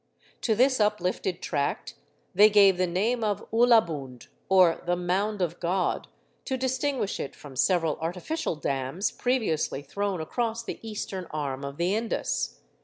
[0.41, 1.93] To this uplifted tract
[2.33, 6.07] they gave the name of Ulla Bund, or the "Mound of God,"
[6.45, 11.93] to distinguish it from several artificial dams previously thrown across the eastern arm of the
[11.93, 12.61] Indus.